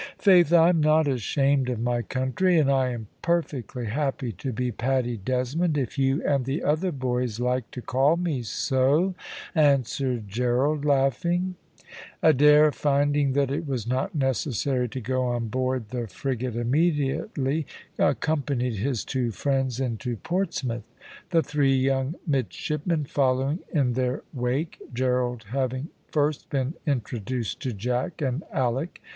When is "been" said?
26.49-26.73